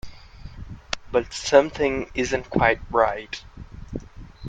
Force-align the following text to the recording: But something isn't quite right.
But 1.11 1.31
something 1.31 2.09
isn't 2.15 2.49
quite 2.49 2.81
right. 2.89 3.39